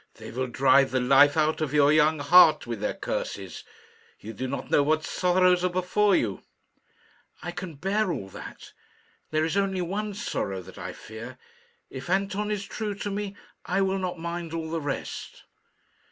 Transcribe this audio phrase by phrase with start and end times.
[0.15, 3.63] They will drive the life out of your young heart with their curses.
[4.19, 6.41] You do not know what sorrows are before you."
[7.43, 8.73] "I can bear all that.
[9.29, 11.37] There is only one sorrow that I fear.
[11.91, 13.35] If Anton is true to me,
[13.67, 15.43] I will not mind all the rest."